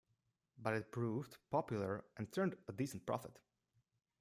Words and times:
But 0.57 0.73
it 0.73 0.91
proved 0.91 1.37
popular 1.51 2.03
and 2.17 2.31
turned 2.31 2.57
a 2.67 2.71
decent 2.71 3.05
profit. 3.05 3.37